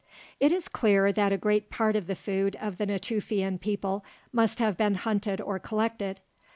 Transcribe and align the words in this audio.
It 0.39 0.51
is 0.51 0.67
clear 0.67 1.11
that 1.13 1.31
a 1.31 1.37
great 1.37 1.69
part 1.69 1.95
of 1.95 2.07
the 2.07 2.15
food 2.15 2.55
of 2.59 2.79
the 2.79 2.87
Natufian 2.87 3.59
people 3.59 4.03
must 4.33 4.57
have 4.57 4.75
been 4.75 4.95
hunted 4.95 5.39
or 5.39 5.59
collected. 5.59 6.21